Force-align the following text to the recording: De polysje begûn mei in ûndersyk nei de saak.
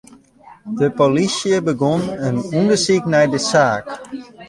De 0.79 0.87
polysje 0.97 1.55
begûn 1.65 1.99
mei 2.05 2.19
in 2.27 2.35
ûndersyk 2.59 3.03
nei 3.11 3.27
de 3.33 3.39
saak. 3.49 3.85